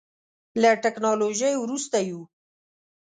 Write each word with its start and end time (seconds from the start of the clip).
له 0.61 0.71
ټکنالوژۍ 0.83 1.53
وروسته 1.59 1.97
یو. 2.09 2.21